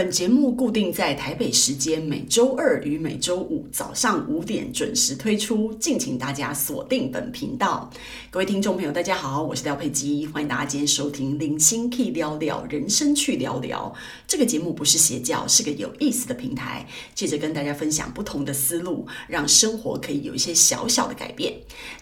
[0.00, 7.90] 本节目固定在台北时间每周二与每周五早上五点准时推出，敬请大家锁定本频道。
[8.30, 13.94] 各位听众朋友，大家好，我是廖佩基，欢迎大家今天收听《零星 K 聊聊人生去聊聊》
[14.26, 21.52] 这个节目，不是邪教，是个有意思的平台，借着跟大家分享不同的思路，让生活可以有一些小小的改变。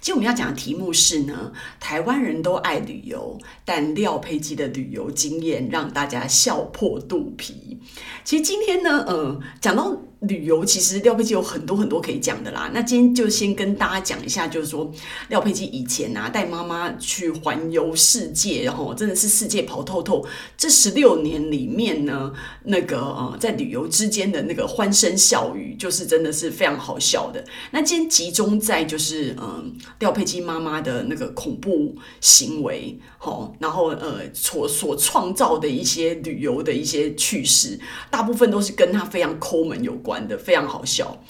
[0.00, 7.80] 今天我们要讲的题目是呢，台湾人都爱旅游，但廖佩基的旅游经验让大家笑破肚皮。
[8.24, 12.70] 其实今天呢，呃，讲到旅游，其实廖佩基有很多很多可以讲的啦。
[12.74, 14.90] 那今天就先跟大家讲一下，就是说
[15.28, 20.26] 廖佩基以前啊带妈妈去环游世界，然后真的是世界跑透透。
[20.56, 22.32] 这十六年里面呢，
[22.64, 27.44] 那个呃在旅游之间的那个欢声笑语，就是真的是非常好笑的。
[27.70, 37.78] 那今天集中在就是嗯、廖佩基妈妈的那个恐怖行为，好，然后呃所所创造的一些旅游的一些趣事，
[38.10, 40.07] 大部分都是跟他非常抠门有关。
[40.08, 41.22] 玩的非常好笑，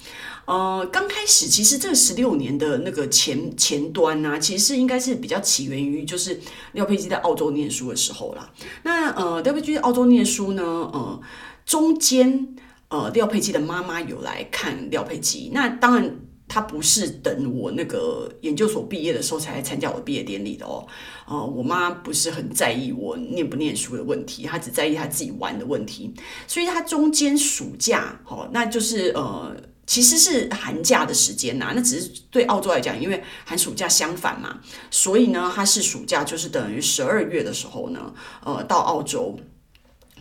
[0.46, 6.40] 呃，刚开始其实这十六年的那个前前端呢、其实是应该是比较起源于就是
[6.72, 8.50] 廖佩基在澳洲念书的时候啦。
[8.84, 11.20] 那呃，廖佩基在澳洲念书呢，呃，
[11.66, 12.56] 中间
[12.88, 16.16] 呃，廖佩基的妈妈有来看廖佩基，那当然
[16.48, 20.86] 他不是等我那个研究所毕业的时候才来参加我毕业典礼的哦。
[21.26, 26.14] 呃，我妈不是很在意我念不念书的问题，她只在意她自己玩的问题。
[26.46, 29.54] 所以她中间暑假，哦，那就是呃，
[29.86, 31.72] 其实是寒假的时间呐。
[31.76, 34.58] 那只是对澳洲来讲，因为寒暑假相反嘛，
[34.90, 39.38] 所以呢，她是暑假就是等于十二月的时候呢，呃，到澳洲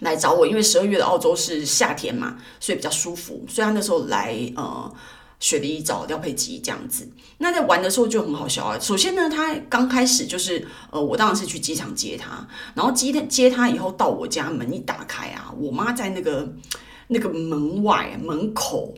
[0.02, 3.46] 来找我，因为十二月的澳洲是夏天嘛，所以比较舒服。
[3.48, 4.94] 所以她那时候来，呃。
[5.40, 7.08] 雪梨找廖佩吉这样子，
[7.38, 8.80] 那在玩的时候就很好笑啊。
[8.80, 16.54] 首先呢，他刚开始就是，呃，我当然是去机场接他，然后接他接他以后到我家门一打开啊，我妈在那个
[17.08, 18.94] 那个门外门口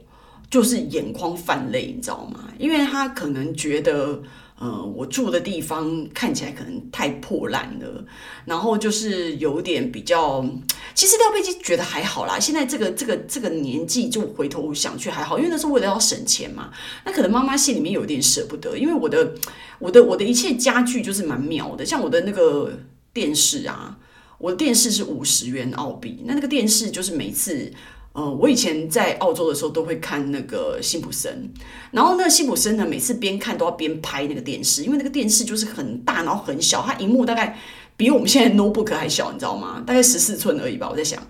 [0.49, 2.45] 就是眼眶泛泪，你知道吗？
[2.57, 4.22] 因为他可能觉得。
[4.59, 8.06] 呃，我住的地方看起来可能太破烂了，
[8.44, 10.46] 然后就是有点比较。
[10.94, 16.72] 其实廖佩基觉得还好啦，现在这个这个这个年纪就回头想去还好，因为那时候为了要省钱嘛。
[17.06, 19.34] 那可能妈妈心里面有点舍不得，因为我的
[19.80, 22.78] 我的我的一切家具就是蛮妙的，像我的那个
[23.14, 23.97] 电视啊，
[24.40, 27.72] 我的电视是五十元澳币，那那个电视就是每次。
[28.14, 31.50] 呃，我以前在澳洲的时候都会看那个辛普森，
[31.92, 37.58] 然后那辛普森呢，每次边看都要边拍那个电视，因为那个电视就是很大，然后很小，它荧幕大概
[37.96, 39.84] 比我们现在 notebook 还小，你知道吗？
[39.86, 41.22] 大概十四寸而已吧，我在想。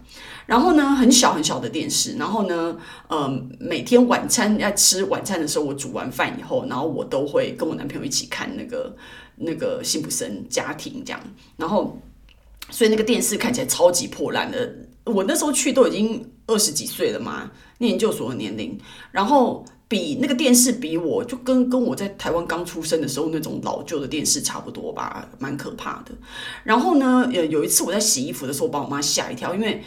[0.45, 2.75] 然后呢，很小很小的电视，然后呢，
[3.07, 3.29] 呃，
[3.59, 8.95] 每天晚餐要吃晚餐的时候，我煮完饭以后，然后我都会跟我男朋友一起看那个
[9.35, 11.21] 那个辛普森家庭这样，
[11.57, 11.99] 然后
[12.71, 14.73] 所以那个电视看起来超级破烂的。
[15.05, 18.77] 我那时候去都已经二十几岁了嘛，念研究所的年龄，
[19.11, 26.11] 然后比那个电视比我就跟跟我在台湾刚出生的时候那种老旧的电视差不多吧，蛮可怕的。
[26.63, 29.81] 然后呢，有有一次我在洗衣服的时候，把我妈吓一跳，因为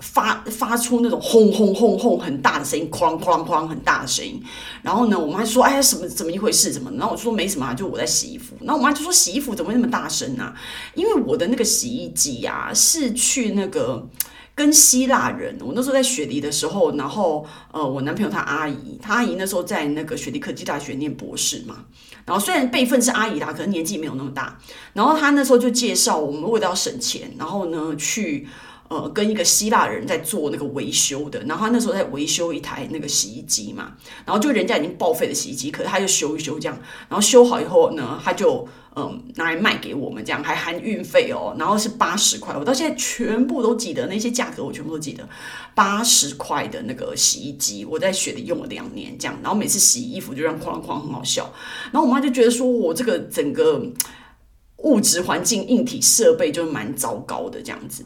[0.00, 4.42] 发发出那种轰轰轰轰很大的声音，哐哐哐很大的声音。
[4.82, 6.72] 然后呢，我妈说：“哎呀，什么怎么一回事？
[6.72, 10.54] 怎么？”然后我说：“没什么啊，就我在洗衣服。”然后我妈就说：“洗衣服怎么会那么大声啊？
[10.94, 14.06] 因为我的那个洗衣机呀、啊，是去那个。”
[14.54, 21.84] 跟希腊人，我那时候在雪梨的时候，然后呃，我男朋友他阿姨，他阿姨那时候在那个雪梨科技大学念博士嘛，
[22.24, 24.56] 然后虽然辈分是阿姨啦，可能年纪没有那么大，
[24.92, 28.46] 然后他那时候就介绍我们为了要省钱，然后呢去
[28.88, 33.92] 呃跟一个希腊人在做那个维修的，然后他那时候在维修一台那个洗衣机嘛，
[34.24, 36.78] 然后就人家已经报废的洗衣机，可是他就修一修这样，
[37.08, 38.66] 然后修好以后呢，他就。
[38.96, 41.52] 嗯，拿来卖给我们，这样还含运费哦。
[41.58, 45.28] 然后是八十块，我到现在全部都记得那些价格，我全部都记得。
[45.74, 49.36] 八十块的那个洗衣机，我在雪里用了两年，这样。
[49.42, 51.52] 然后每次洗衣服就让哐哐很好笑。
[51.90, 53.84] 然后我妈就觉得说我这个整个
[54.84, 58.04] 物质环境、硬体设备就蛮糟糕的这样子。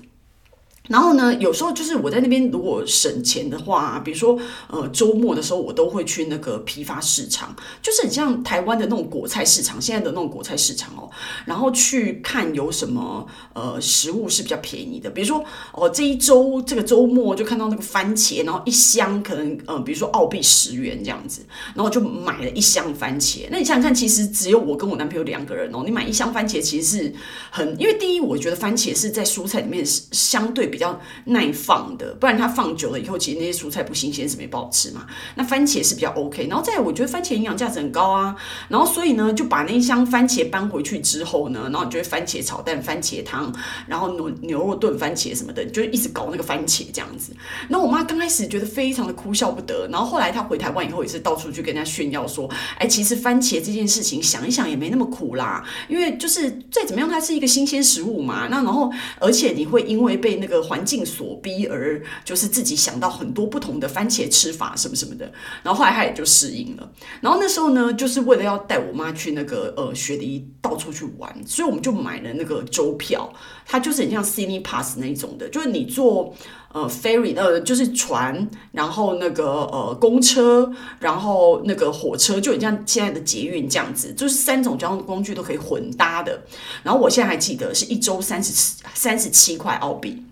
[0.88, 4.38] 然后呢，有时候就是我在那边如果省钱的话，比如说
[4.69, 11.11] 呃周末的时候，我都会去那个批发市场，就是很像台湾的那种果菜市场，现在的那种果菜市场哦。
[11.44, 15.44] 然后去看有什么呃食物是比较便宜的，比如说
[15.75, 21.43] 哦这一周这个周末就看到那个番茄，然后一箱可能呃比如说澳币十元这样子，
[21.75, 23.46] 然后就买了一箱番茄。
[23.50, 27.14] 那你想想看，其实只有我跟我男朋友两个人哦，你买一箱番茄其实是
[27.50, 30.77] 很，因为第一我觉得番茄是在蔬菜里面是相对比。
[30.78, 35.04] 比较耐放的，不然它放久了以后，其实那些蔬菜不新鲜，是没不好吃嘛。
[35.34, 38.36] 那番茄是比较 OK，然后再我觉得番茄营养价值很高啊。
[38.69, 43.52] 然后所以呢，就把那一箱番茄搬回去之后呢，然后你就会番茄炒蛋、番茄汤，
[43.88, 47.34] 然后牛牛肉炖番茄什么的，就一直搞那个番茄这样子。
[47.69, 52.48] 那我妈刚开始觉得非常的哭笑不得，然后后来她回台湾以后也是到处去跟人家炫耀说，
[52.78, 58.48] 哎，其实番茄这件事情想一想也没那么苦啦，因为就是再怎么样，它是一个新鲜食物嘛。
[58.48, 65.24] 那然后而且你会因为被那个环境所逼而就是自己想到很多不同的番茄吃法什么什么的。
[65.62, 66.92] 然后后来她也就适应了。
[67.20, 73.32] 然后那时候呢，就是为了要带我妈去那个呃雪梨到处去玩，所以我们就买了那个周票，
[73.66, 76.34] 它就是很像 Cine Pass 那一种的，就是你坐。
[76.70, 80.70] 呃，ferry 呃，就是船，然后那个呃公车，
[81.00, 86.42] 然后那个火车，就很像现在的捷运这样子，就是三种交通工具都可以混搭的。
[86.82, 88.52] 然后我现在还记得是一周三十
[88.92, 90.22] 三十七块澳币。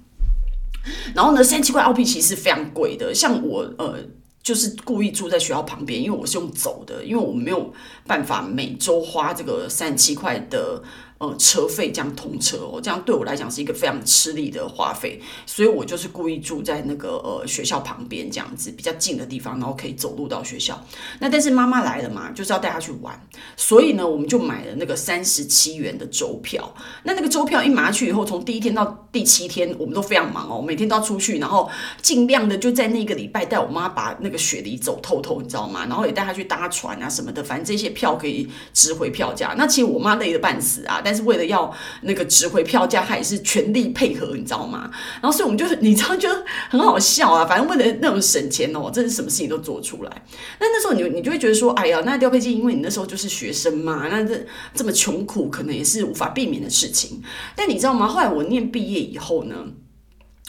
[1.14, 3.14] 然后呢，三十七块澳币其实是非常贵的。
[3.14, 3.96] 像我呃，
[4.42, 7.72] 就是故意住在学校旁边，因为我是用走的，因为我没有
[8.06, 10.82] 办法每周花这个三十七块的。
[11.18, 20.78] 呃，车费这样通车哦，这样对我来讲是一个非常吃力的花费，所以我就是故意住在那个呃学校旁边这样子比较近的地方，然后可以走路到学校。
[21.20, 23.18] 那但是妈妈来了嘛，就是要带她去玩，
[23.56, 26.74] 所以呢，我们就买了那个三十七元的周票。
[27.04, 31.70] 那那个周票一买下去以后，从第一天到第七天，我们都非常忙哦，每天都要出去，然后
[32.02, 35.86] 尽量的就在那个礼拜带我妈把那个雪梨走透透，你知道吗？
[35.88, 39.54] 然后也带她去搭船啊什么的，反正这些票可以值回票价。
[39.56, 41.00] 那其实我妈累得半死啊。
[41.06, 44.90] 但是为了要那个值回票价，他也是全力配合，你知道吗？
[45.22, 46.28] 然后所以我们就是，你知道，就
[46.68, 47.44] 很好笑啊。
[47.44, 50.10] 反正为了那种省钱哦，真是什么事情都做出来。
[50.58, 54.44] 那那时候你你就会觉得说，哎呀，那调配机，因为你那时候就是学生嘛，那这
[54.74, 57.22] 这么穷苦，可能也是无法避免的事情。
[57.54, 58.08] 但你知道吗？
[58.08, 59.54] 后来我念毕业以后呢，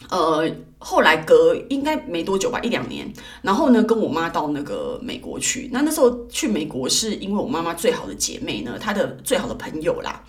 [0.09, 5.69] 呃，后来隔应该没多久吧，一两年，然后呢，跟我妈到那个美国去。
[5.71, 10.23] 那那时候去美国是因为我妈妈最好的姐妹呢，她的最好的朋友啦。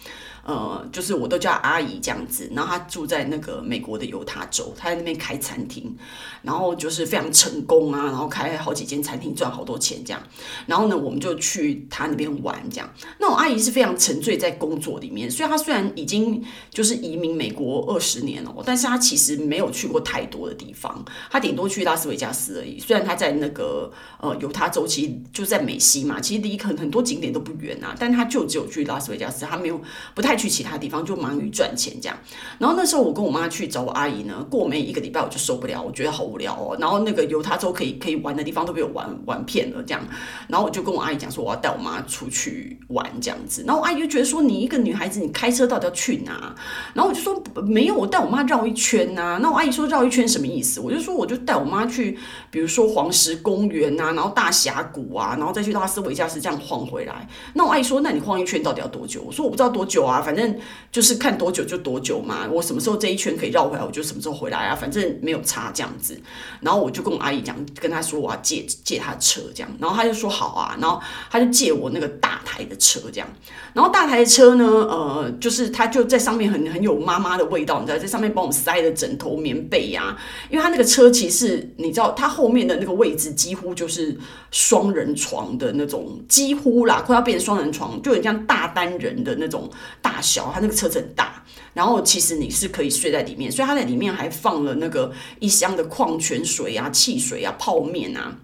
[0.49, 5.95] 呃，就是我都叫阿姨这样子，然后她住在那个美国的犹他州，她在那边开餐厅，
[6.41, 10.23] 然后就是非常成功啊，然后开好几间餐厅，赚好多钱这样。
[10.65, 12.91] 然后呢，我们就去她那边玩这样。
[13.19, 22.81] 那我阿姨是非常沉醉在工作里面，所以她虽然已经就是移民美国二十年了，但是她其实没有去过太多的地方，她顶多去拉斯维加斯而已。
[22.81, 29.79] 虽然她在那个呃犹他州，其实就在美西嘛，其实离很很多景点都不远啊，但她就只有去拉斯维加斯，她没有
[30.15, 30.38] 不太。
[30.39, 32.17] 去其他地方就忙于赚钱这样，
[32.59, 36.77] 然后那时候我跟我妈去找我阿姨呢，过没一个礼拜我就受不了，我觉得好无聊哦。
[36.81, 40.01] 然后那个犹他州可以可以玩的地方都被我玩玩遍了这样，
[40.49, 46.55] 然后我就跟我阿姨讲说我要带我妈出去玩这样子，然后我阿姨就觉得说，你一个女孩子你开车到底要去哪？
[46.95, 49.39] 然后我就说没有，我带我妈绕一圈呐、啊。
[49.43, 50.81] 那我阿姨说绕一圈什么意思？
[50.81, 52.19] 我就说我就带我妈去，
[52.51, 57.27] 比如说黄石公园呐，然后大峡谷啊，然后再去拉斯维加斯这样晃回来。
[57.55, 59.23] 那我阿姨说，那你晃一圈到底要多久？
[59.27, 60.21] 我说我不知道多久啊。
[60.29, 60.55] 反正
[60.93, 66.21] 就是看多久就多久嘛，我什么时候这一圈可以绕回来，我就什么时候回来啊，反正没有差这样子。
[66.61, 73.29] 然后我就跟我阿姨讲，跟她说我要借借她的车这样，然后她就说好啊，然后她就借我那个大台的车这样。
[73.73, 80.19] 然后大台的车呢，呃，就是她就在上面很很有妈妈的味道，你知道，在上面帮我塞了枕头、棉被呀、啊。
[80.51, 84.15] 因为她那个车其实你知道，它后面的那个位置几乎就是
[84.51, 89.71] 双人床的那种，几乎啦，快要变成双人床，就很像大单人的那种
[90.03, 90.51] 大小。
[90.53, 91.45] 它那个车子很大，
[91.75, 98.39] 然后其实你是可以睡在里面，所以它在里面还放了那个一箱的矿泉水啊、汽水啊、泡面啊。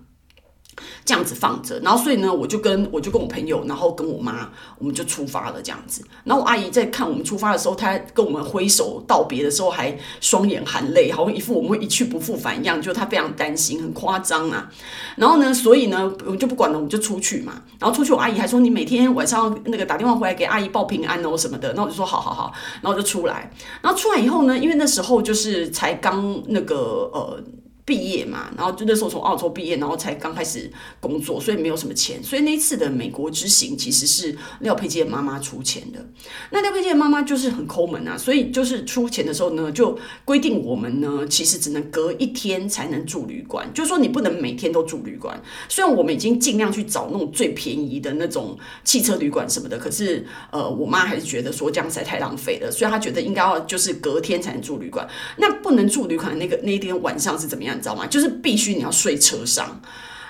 [1.04, 6.04] 这样子放着，然后所以呢，我就跟我就跟我朋友，然后跟我妈，我们就出发了这样子。
[6.25, 14.71] 然后我阿姨在看我们出发的时候，她跟我们挥手道别的时候，还双眼含泪，好像一副我们会一去不复返一样，就她非常担心，很夸张啊。
[15.16, 17.62] 然后呢，所以呢，我们就不管了，我们就出去嘛。
[17.78, 21.69] 然后出去，我阿姨还说你每天晚上那个打电话回来给阿姨报平安哦什么的。
[21.69, 23.50] 然后我就说好好好，然后就出来。
[23.83, 27.43] 然后出来以后呢，因为那时候就是才刚那个呃。
[27.87, 32.23] 毕业嘛，然后就那时候从澳洲毕业，然后才刚开始工作，所以没有什么钱。
[32.23, 36.03] 所以那一次的美国之行其实是廖佩基的妈妈出钱的。
[36.50, 45.38] 那廖佩基的妈妈就是很抠门啊，所以就是出钱的时候呢，就规定我们呢，其实只能隔一天才能住旅馆，就是说你不能每天都住旅馆。
[45.69, 55.07] 虽然我们已经尽量去找那种最便宜的那种汽车旅馆什么的，可是呃，我妈还是觉得说这样实在太浪费了，所以她觉得应该要就是隔天才能住旅馆。
[55.37, 57.74] 那不能住旅馆的那个那一天晚上是怎么样？
[57.75, 58.07] 你知道吗？
[58.07, 59.81] 就是必须你要睡车上，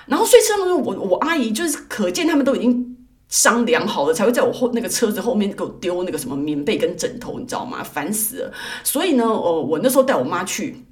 [0.07, 2.97] 然后睡车上的时候，我我阿姨就是可见他们都已经
[3.29, 7.83] 商量好了，才会在我后那个车子后面给我丢那个什么棉被跟枕头，你知道吗？
[7.83, 8.53] 烦死了。
[8.83, 10.85] 所以呢，呃，我那时候带我妈去。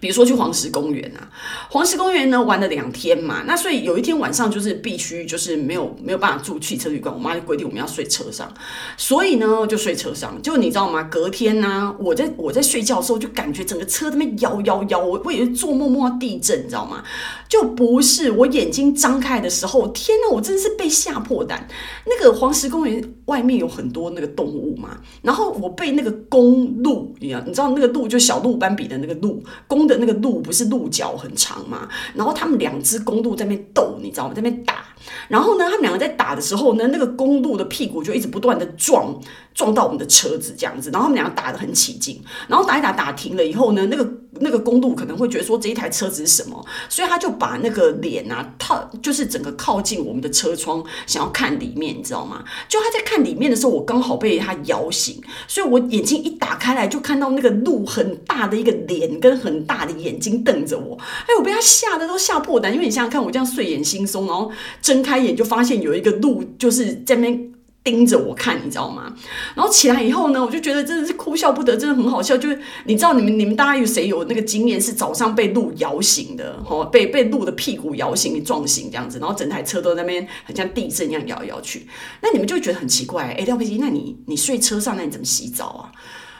[0.00, 1.28] 比如说去黄石公园啊，
[1.70, 8.52] 黄石公园呢玩了两天嘛，那所以有一天晚上就是必须就是没有没有办法住汽车旅馆，我妈就规定我们要睡车上，
[8.98, 10.36] 所以呢就睡车上。
[10.42, 11.04] 就你知道吗？
[11.04, 17.02] 隔天呢、我在我在睡觉的时候就感觉整个车在那摇摇摇，我我以为做梦梦到地震，你知道吗？
[17.48, 21.66] 就不是，我眼睛张开的时候，天哪，我真的是被吓破胆。
[22.04, 29.85] 那个黄石公园外面有很多那个动物嘛，然后我被那个公鹿一样，你知道那个鹿就小鹿斑比的那个鹿公。
[29.86, 31.88] 的那个鹿不是鹿角很长吗？
[32.14, 34.34] 然后他们两只公鹿在那边斗，你知道吗？
[34.34, 34.84] 在那边打。
[35.28, 39.14] 然后呢，他们两个在打的时候呢，那个公鹿的屁股就一直不断的撞，
[39.54, 40.90] 撞到我们的车子这样子。
[40.90, 42.22] 然后他们两个打得很起劲。
[42.48, 44.04] 然后打一打打停了以后呢，那个
[44.40, 52.44] 那个公路可能会觉得说这一台车子是什么，所以他就把那个脸啊套，就是整个靠近我们的车窗，想要看里面，你知道吗？
[52.68, 60.96] 就他在看里面的时候，我刚好被他摇醒，所以我眼睛一打开来，就看到那个鹿很大的一个脸跟很大的眼睛瞪着我。
[60.98, 64.50] 哎，我被他吓得都吓破胆，因为你想想看，我这样睡眼惺忪，然后
[64.82, 67.52] 睁开眼就发现有一个鹿就是在那边
[67.86, 69.14] 盯着我看，你知道吗？
[69.54, 72.36] 然后起来以后呢，我就觉得真的是哭笑不得，真的很好笑。
[72.36, 76.60] 就是你知道你们你们大家有谁有那个经验是早上被鹿摇醒的？
[76.68, 81.86] 哦，被被鹿的屁股摇醒、撞醒这样子，然后整台车都在那边很像地震一样摇来摇去。
[82.20, 85.92] 那你们就会觉得很奇怪，哎，廖佩琪，那你你睡车上，那你怎么洗澡啊？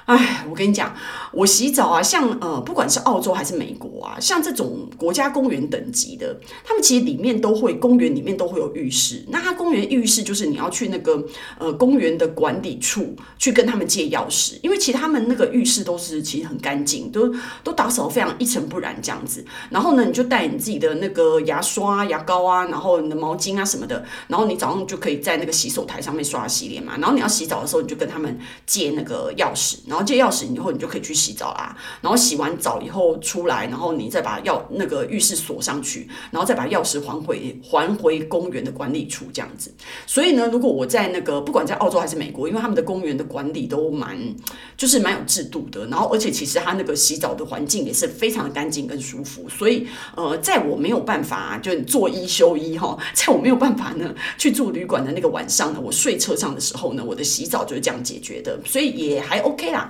[0.06, 0.94] 哎，我跟你讲，
[1.32, 9.24] 我洗澡啊，像呃，不管是澳洲还是美国啊，像这种国家公园等级的，他们其实里面都会，公园里面都会有浴室。
[9.30, 11.26] 那它公园浴室就是你要去那个
[11.58, 17.34] 呃公园的管理处去跟他们借钥匙，因为其实他们那个浴室都是其实很干净，都
[17.64, 19.44] 都打扫非常一尘不染这样子。
[19.70, 26.92] 然后呢，你就带你自己的那个牙刷、牙膏啊，然后你的毛巾啊什么的，然后你早上就可以在那个洗手台上面刷洗脸嘛。
[26.96, 31.74] 然后你要洗澡的时候，你就跟他们借那个钥匙，然然后借钥匙以后，你就可以去洗澡啦。
[32.02, 39.72] 然后洗完澡以后出来，然后你再把钥那个浴室锁上去，然后再把钥匙还回还回公园的管理处这样子。
[40.06, 44.18] 所以呢，如果我在那个不管在澳洲还是美国，因为他们的公园的管理都蛮
[44.76, 49.48] 就是蛮有制度的，然后而且其实他那个洗澡的环境也是非常的干净跟舒服。
[49.48, 59.85] 所以呃，在我没有办法就做一休一哈， 在我没有办法呢去住旅馆的那个晚上呢，我睡车上的时候呢，我的洗澡就是这样解决的，所以也还 OK 啦。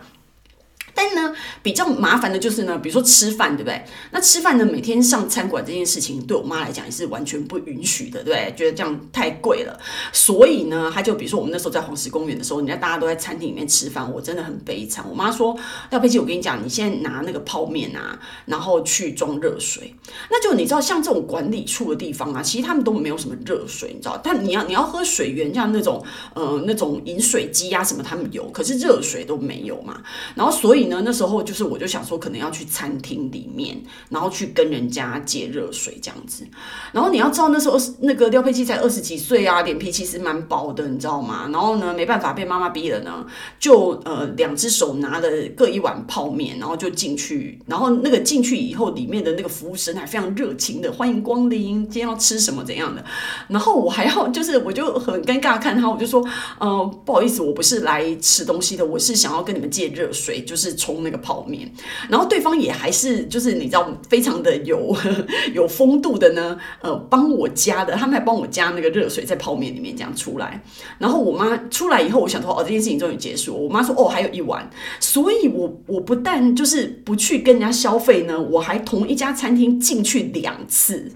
[0.96, 3.84] 但呢，比较麻烦的就是呢，比如说吃饭，对不对？
[4.12, 8.52] 那吃饭呢，每天上餐馆这件事情，对我妈来讲也是完全不允许的，对？
[8.56, 9.78] 觉得这样太贵了，
[10.10, 15.04] 所以呢，她就比如说我们那时候在黄石公园的时候，人家大家都在餐厅里面吃饭，我真的很悲惨。
[15.06, 15.54] 我妈说
[15.90, 19.94] ：“廖佩琪，我跟你讲，你现在拿那个泡面啊，然后去装热水。
[20.30, 24.18] 那就你知道，像这种管理处的地方啊，其实他们都没有什么热水，你知道？
[24.24, 30.00] 但你要你要喝水源，像那种呃那种饮水机啊什么，他们有，可是热水都没有嘛。
[30.34, 30.85] 然后所以。
[30.86, 36.46] 呢，那时候就是我就想说，可能要去餐厅里面，然后去跟人家借热水这样子。
[36.92, 41.48] 然后你要知道，那时候那个廖佩琪才二十几岁啊，脸皮其实蛮薄的，你知道吗？
[41.52, 43.26] 然后呢，没办法被妈妈逼了呢，
[43.58, 47.60] 就呃两只手拿了各一碗泡面，然后就进去。
[47.66, 53.04] 然后那个进去以后，里面的那个服务生还非常热情的欢迎光临，今天要吃什么怎样的。
[53.48, 56.24] 然后我还要就是我就很尴尬看他，我就说，
[56.60, 60.75] 呃，不好意思，我不是来吃东西的，我是想要跟你们借热水，就是。
[60.76, 61.68] 冲那个泡面，
[62.08, 64.94] 然后对方也还是就是你知道非常的有
[65.52, 70.62] 有风度的呢，呃，帮我加的，他们还帮我加那个热水在泡面里面这样出来。
[70.98, 73.54] 然后我妈出来以后，我想说哦，这件事情终于结束。
[73.56, 74.68] 我妈说哦，还有一碗，
[75.00, 81.10] 所以我我不但就是不去跟人家消费呢，我还同一家餐厅进去两次，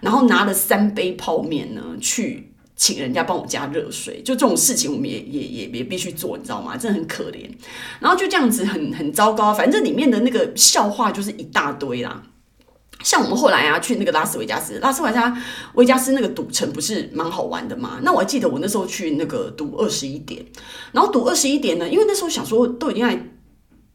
[0.00, 2.51] 然后拿了三杯泡面呢去。
[2.76, 6.76] 请人家帮我加热水，就这种事情我们也也也也必须做，你知道吗？
[6.76, 7.48] 真的很可怜。
[8.00, 12.22] 然后就这样子很很糟糕，反正里面的那个笑话就是一大堆啦。
[13.04, 15.36] 像我们后来啊去那个拉斯维加斯，拉斯维加
[15.74, 17.98] 维加斯那个赌城不是蛮好玩的吗？
[18.02, 20.44] 那我还记得我那时候去那个赌二十一点，
[20.92, 23.31] 然后赌二十一点呢，因为那时候想说都已经在。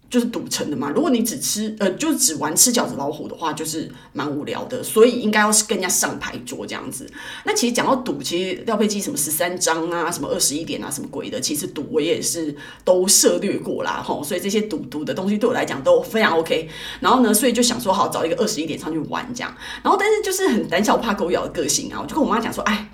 [0.10, 7.06] 就是赌城的嘛，如果你只吃呃，就只玩吃饺子老虎的话，就是蛮无聊的，所以应该要是跟人家上牌桌这样子。
[7.46, 16.70] 那其实讲到赌，其实廖佩基什么十三张啊，什么二十一点啊，什么鬼的，其实赌我也是都涉略过啦，吼，所以这些赌赌的东西对我来讲都非常 OK。
[17.02, 19.54] 然后呢，所以就想说好找一个二十一点上去玩这样。
[19.84, 22.90] 然后但是就是很胆小怕狗咬的个性啊，我就跟我妈讲说，哎。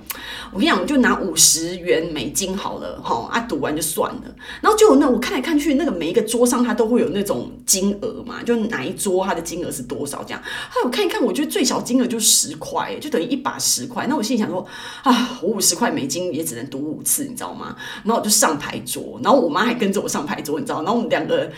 [0.52, 4.22] 我跟你讲，我就拿五十元美金好了，哈啊，赌完就算了。
[4.62, 10.42] 然后就那我看来看去，那个每一个桌上它都会有有那种金额嘛，就哪一桌它的金额是多少这样。
[10.70, 14.08] 后来我看一看，我觉得最小金额就十块，就等于一把十块。
[14.08, 14.66] 那我心里想说
[15.04, 17.76] 啊，我五十块美金也只能赌五次，你知道吗？
[18.04, 20.82] 然后我就上牌桌，然后我妈还跟着我上牌桌，你知道？
[20.84, 21.52] 然后我们两个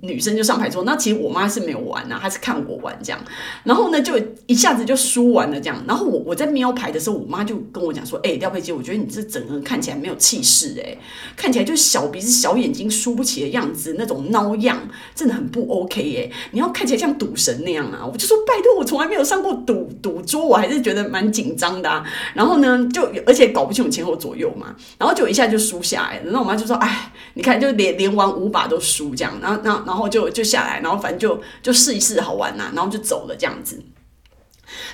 [0.00, 0.84] 女生就上牌桌。
[0.84, 3.20] 那其实我妈是没有玩啊，她是看我玩这样。
[3.64, 5.82] 然后呢，就一下子就输完了这样。
[5.86, 10.96] 然后我我在瞄牌的时候，我妈就跟我讲说：“哎、廖佩基，我觉得你这整个人看起来没有气势，哎，
[11.36, 16.36] 看起来就小鼻子小眼睛，输不起的样子，那种孬样，真的很不 OK 哎。
[16.52, 26.24] 你要看起来像赌神那样啊！”我就说：“拜托，我从来没有上过赌赌桌，我还是觉得蛮紧张的啊。”然后呢，就而且搞不清楚前后左右嘛，然后就一下就输下来了。
[26.26, 33.82] 然后我妈就说：“哎，你看，就连连玩五把都输这样。”然后，然后，然后就就下来，然后反正就就试一试好玩呐、然后就走了这样子。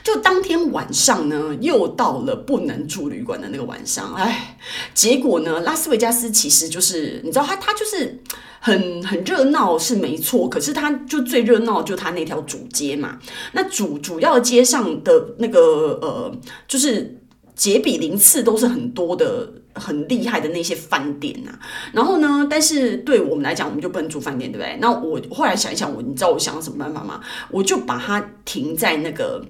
[0.03, 4.59] 就当天晚上呢，又到了不能住旅馆的那个晚上，哎，
[4.95, 8.21] 结果呢，拉斯维加斯其实就是你知道，它它就是
[8.61, 13.19] 很很热闹是没错，可是它就最热闹就它那条主街嘛，
[13.53, 16.33] 那主主要街上的那个呃，
[16.67, 17.21] 就是
[17.55, 21.59] 杰比林次都是很多的很厉害的那些饭店呐、啊，
[21.93, 24.77] 然后呢，但是对我们来讲，我们就不能住饭店，对不对？
[24.81, 27.21] 那我后来想一想，我你知道我想了什么办法吗？
[27.51, 29.45] 我就把它停在那个。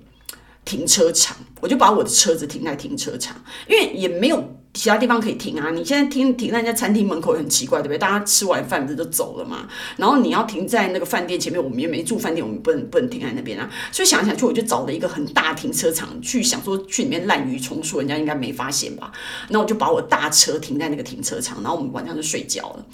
[0.65, 4.59] 停车场，我就把我的车子停在停车场，因为也没有。
[4.75, 5.69] 其他地方可以停啊！
[5.71, 7.99] 你现在停停在人家餐厅门口很奇怪，对不对？
[7.99, 9.69] 大家吃完饭不是都走了嘛？
[9.99, 13.69] 然后你要停在那个饭店前面，我们也没住饭店，我们不能不能停在那边啊！
[13.93, 19.13] 所以想想去，我就找了一个很大停车场，去想说去里面滥竽充数，人家应该没发现吧？
[19.51, 22.87] 那我就把我大车停在那个停车场，然后我们晚上就睡觉了。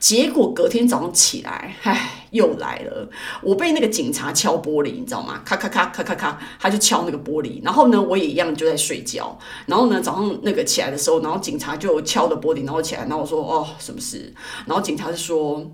[0.00, 3.08] 结果隔天早上起来，唉，又来了！
[3.40, 5.40] 我被那个警察敲玻璃，你知道吗？
[5.44, 7.60] 咔咔咔咔咔咔，他就敲那个玻璃。
[7.62, 9.38] 然后呢，我也一样就在睡觉。
[9.66, 11.20] 然后呢，早上那个起来的时候。
[11.22, 14.32] 然后警察就敲了玻璃，然后起来，然后我说：“哦，什么事？”
[14.66, 15.64] 然后警察就说：“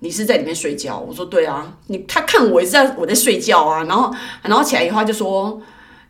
[0.00, 5.60] 你是在里面睡觉？”我说：“对啊，你他看我也是在我在睡觉啊。”然后，然后起来以后他就说。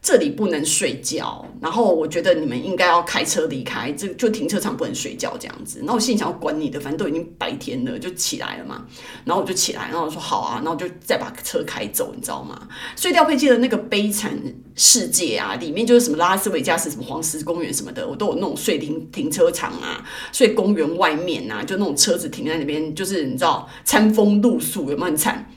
[0.06, 5.80] 这里不能睡觉，然后我觉得你们应该要开车离开，这就停车场不能睡觉这样子。
[5.80, 8.86] 然后我心里想要管你的，反正都已经白天了，就起来了嘛。
[9.24, 12.68] 然后我就起来，然后我说好啊，然后就再把车开走，你知道吗？
[12.94, 14.40] 所以廖佩基的那个悲惨
[14.76, 25.50] 世界啊，里面就是什么拉斯维加斯、什么黄石公园什么的，我都有那种睡停停车场啊，睡公园外面啊，就那种车子停在那边，就是你知道餐风露宿，有没有很惨？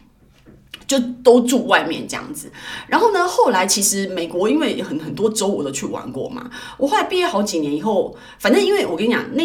[0.90, 2.52] 就都住外面这样子，
[2.88, 6.50] 然后呢，后来其实美国因为很很多州我都去玩过嘛，
[6.80, 9.44] 我后来毕业好几年以后，反正因为我跟你讲，那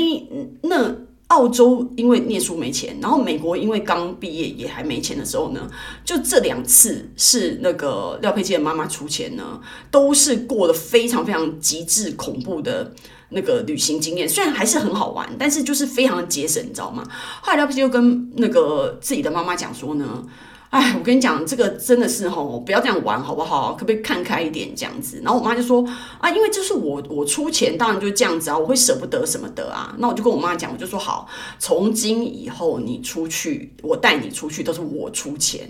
[0.62, 5.70] 那澳洲因为念书没钱，然后美国因为刚毕业也还没钱的时候呢，
[6.02, 12.90] 就这两次是那个廖佩基的妈妈出钱呢，都是过得非常非常极致恐怖的
[13.28, 17.06] 那个旅行经验，虽然还是很好玩，但是就是非常的节省，你知道吗？
[17.42, 20.24] 后来廖佩基就跟那个自己的妈妈讲说呢。
[20.74, 23.74] 哎，我跟你讲，这个真的是吼，不要这样玩好不好？
[23.74, 25.20] 可不可以看开一点这样子？
[25.22, 29.94] 然后我妈就说啊，因为这是我我出钱，当然就这样子啊，我会舍不得什么的啊。
[29.98, 31.28] 那我就跟我妈讲，我就说好，
[31.60, 35.60] 从今以后你出去，我带你出去都是我出钱。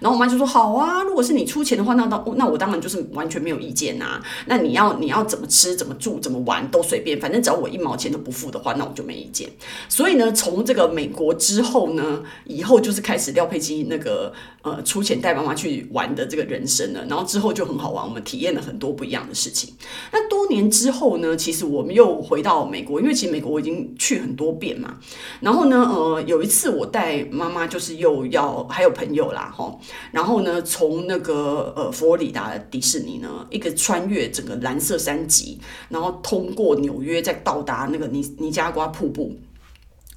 [0.00, 4.22] 然后我妈就说好啊，如果是你出钱的话，那当那我当然就是完全没有意见啊。
[4.46, 9.46] 那你要你要怎么吃、怎么住、怎么玩都随便，反正只要我一毛钱都不付的话，那我就没意见。
[9.90, 14.32] 所以呢，从这个美国之后呢，以后就是开始廖佩基那个。
[14.62, 19.74] 呃，出钱带妈妈去玩的这个人生了，然后之后就很好玩，我们体验了很多不一样的事情。
[20.10, 24.96] 那多年之后呢，其实我们又回到美国，因为其实美国我已经去很多遍嘛。
[25.40, 29.78] 然后呢，呃，有一次我带妈妈，就是又要还有朋友啦，吼，
[30.12, 35.58] 然后呢，从那个呃佛罗里达迪士尼呢，一个穿越整个蓝色山脊，
[35.90, 39.36] 然后通过纽约，再到达那个尼尼加瓜瀑布。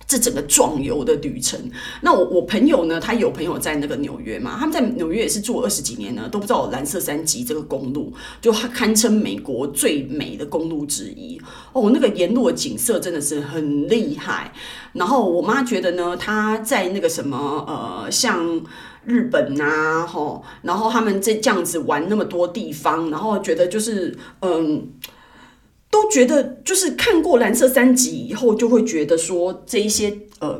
[0.08, 1.60] 这整个壮游的旅程，
[2.02, 11.38] 那我我朋友呢，他有朋友在那个纽约嘛，他们在纽约也是住二十几年呢，都不知道蓝色山脊这个公路就堪称美国最美的公路之一
[11.74, 14.54] 哦，那个沿路的景色真的是很厉害。
[14.93, 18.62] 然后我妈觉得呢，他在那个什么呃，像
[19.04, 24.88] 日本呐、啊，吼，然后他们这这样子玩那么多地方，然后觉得就是嗯。
[25.89, 30.60] 都觉得就是看过蓝色三集以后，就会觉得说这一些呃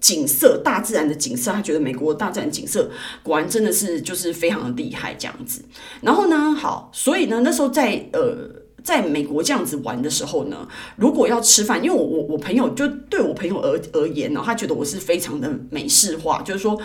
[0.00, 2.90] 景色，大自然的景色，他觉得美国大自然景色
[3.22, 5.62] 果然真的是就是非常的厉害这样子。
[6.00, 8.50] 然后呢，好，所以呢那时候在呃
[8.82, 16.78] 在美国这样子玩的时候呢，如果要吃饭，因为我我我朋友就对我朋友而而言呢，他觉得我是非常的美式化，就是说。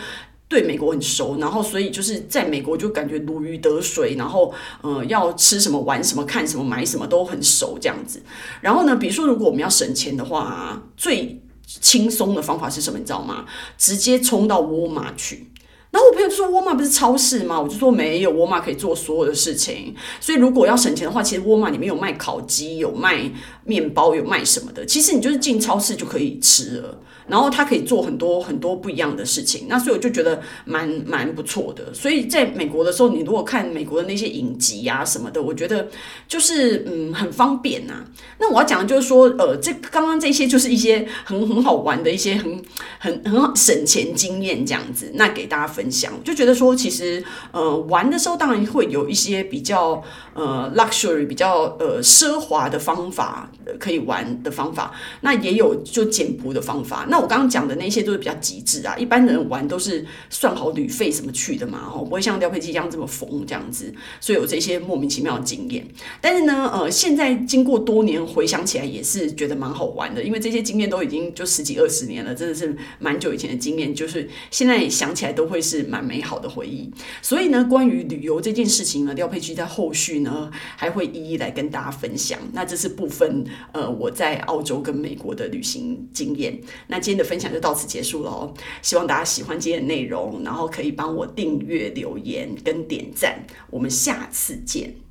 [0.51, 8.21] 对美国很熟，然后所以就是在美国就感觉如鱼得水，然后呃要吃什么玩什么看什么买什么都很熟这样子。
[8.59, 12.99] 然后呢，比如说如果我们要省钱的话，最轻松的方法是什么？
[12.99, 13.45] 你知道吗？
[13.77, 15.50] 直接冲到沃尔玛去。
[15.91, 19.93] 然后我朋友就说：“沃尔玛不是超市吗？”我就说：“没有，沃尔玛可以做所有的事情。
[20.19, 23.29] 所以如果要省钱的话，其实沃尔玛里面有卖烤鸡，有卖
[23.65, 24.85] 面包，有卖什么的。
[24.85, 31.93] 其实你就是进超市就可以吃了。”然后他可以做很多很多不一样的事情，那所以我就觉得蛮蛮不错的。
[31.93, 35.87] 所以在美国的时候，你如果看美国的那些影集啊什么的，我觉得
[36.27, 38.03] 就是嗯很方便呐、
[38.37, 42.61] 那我要讲的就是说，呃，这刚刚这些就是一些很很好玩的一些很
[42.99, 46.13] 很很省钱经验这样子，那给大家分分享。
[46.23, 50.01] 就觉得说，其实呃玩的时候当然会有一些比较
[50.35, 57.05] 呃 luxury 比较呃奢华的方法可以玩的方法，那也有就简朴的方法。
[57.09, 65.85] 那我刚刚讲的那些都是比较极致啊，一般人玩都是算好旅费什么去的嘛，哦，不会像廖佩基一样这么疯这样子，所以有这些莫名其妙的经验。
[66.21, 76.91] 但是呢，呃，现在经过多年回想起来，也是觉得蛮好玩的，因为这些经验都已经就十几二十年了，真的是蛮久以前的经验，就是现在想起来都会是蛮美好的回忆。
[77.21, 82.37] 所以呢，关于旅游这件事情呢，廖佩琪在后续呢还会一一来跟大家分享。
[82.53, 86.59] 那这是部分呃我在澳洲跟美国的旅行经验。
[86.87, 95.10] 那今天的分享就到此结束了哦，希望大家喜欢今天的内容，然后可以帮我订阅、留言跟点赞，我们下次见。